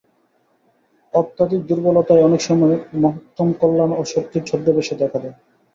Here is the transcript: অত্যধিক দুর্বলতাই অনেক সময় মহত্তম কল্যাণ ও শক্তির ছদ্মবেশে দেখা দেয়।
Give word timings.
অত্যধিক 1.13 1.61
দুর্বলতাই 1.67 2.21
অনেক 2.23 2.41
সময় 2.41 2.75
মহত্তম 2.95 3.47
কল্যাণ 3.59 3.91
ও 3.91 4.01
শক্তির 4.05 4.43
ছদ্মবেশে 4.45 4.95
দেখা 4.95 5.17
দেয়। 5.19 5.35